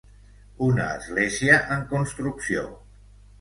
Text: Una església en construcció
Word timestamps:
Una 0.67 0.87
església 0.93 1.59
en 1.77 1.85
construcció 1.93 2.65